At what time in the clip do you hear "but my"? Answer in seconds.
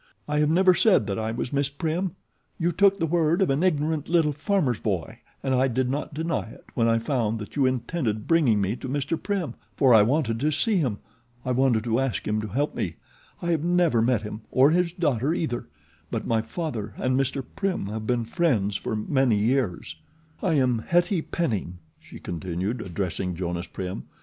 16.09-16.41